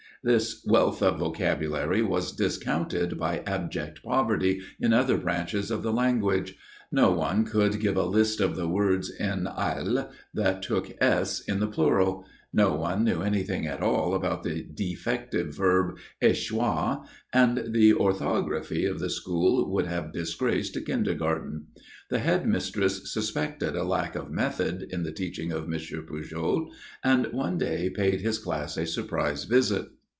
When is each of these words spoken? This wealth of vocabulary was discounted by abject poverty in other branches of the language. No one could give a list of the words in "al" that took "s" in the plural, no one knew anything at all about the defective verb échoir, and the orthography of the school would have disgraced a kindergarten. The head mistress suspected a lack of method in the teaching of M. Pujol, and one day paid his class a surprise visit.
This 0.23 0.63
wealth 0.67 1.01
of 1.01 1.17
vocabulary 1.17 2.03
was 2.03 2.31
discounted 2.31 3.17
by 3.17 3.39
abject 3.39 4.03
poverty 4.03 4.61
in 4.79 4.93
other 4.93 5.17
branches 5.17 5.71
of 5.71 5.81
the 5.81 5.91
language. 5.91 6.55
No 6.91 7.09
one 7.09 7.43
could 7.43 7.79
give 7.79 7.97
a 7.97 8.05
list 8.05 8.39
of 8.39 8.55
the 8.55 8.67
words 8.69 9.09
in 9.09 9.47
"al" 9.47 10.11
that 10.31 10.61
took 10.61 10.91
"s" 11.01 11.39
in 11.47 11.59
the 11.59 11.65
plural, 11.65 12.23
no 12.53 12.75
one 12.75 13.03
knew 13.03 13.23
anything 13.23 13.65
at 13.65 13.81
all 13.81 14.13
about 14.13 14.43
the 14.43 14.61
defective 14.61 15.55
verb 15.55 15.97
échoir, 16.21 17.03
and 17.33 17.73
the 17.73 17.91
orthography 17.95 18.85
of 18.85 18.99
the 18.99 19.09
school 19.09 19.71
would 19.73 19.87
have 19.87 20.13
disgraced 20.13 20.75
a 20.75 20.81
kindergarten. 20.81 21.65
The 22.11 22.19
head 22.19 22.45
mistress 22.47 23.11
suspected 23.11 23.75
a 23.75 23.83
lack 23.83 24.13
of 24.15 24.29
method 24.29 24.85
in 24.91 25.01
the 25.01 25.11
teaching 25.11 25.51
of 25.51 25.63
M. 25.63 25.79
Pujol, 25.79 26.69
and 27.03 27.25
one 27.33 27.57
day 27.57 27.89
paid 27.89 28.21
his 28.21 28.37
class 28.37 28.77
a 28.77 28.85
surprise 28.85 29.45
visit. 29.45 29.87